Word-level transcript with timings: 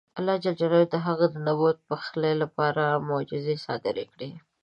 الله 0.19 0.35
جل 0.43 0.55
جلاله 0.61 0.87
د 0.93 0.95
هغه 1.07 1.25
د 1.29 1.35
نبوت 1.47 1.77
د 1.79 1.83
پخلي 1.89 2.33
لپاره 2.43 2.83
معجزې 3.07 3.55
صادرې 3.65 4.05
کړې. 4.13 4.29